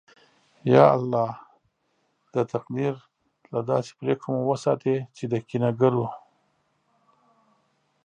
یا 0.73 0.85
الله! 0.95 1.29
د 2.33 2.35
تقدیر 2.51 2.93
له 3.51 3.59
داسې 3.69 3.91
پرېکړو 3.99 4.29
مو 4.35 4.43
وساتې 4.51 4.95
چې 5.17 5.23
د 5.31 5.33
کینه 5.47 5.69
گرو 5.79 6.05